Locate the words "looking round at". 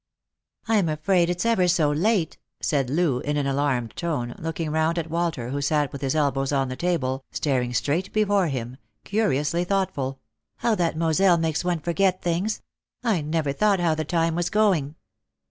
4.39-5.11